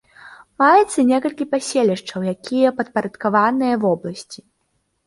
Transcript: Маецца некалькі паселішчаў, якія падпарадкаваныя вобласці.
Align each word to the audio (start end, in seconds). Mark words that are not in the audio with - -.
Маецца 0.61 1.05
некалькі 1.11 1.47
паселішчаў, 1.53 2.27
якія 2.35 2.69
падпарадкаваныя 2.81 3.75
вобласці. 3.87 4.39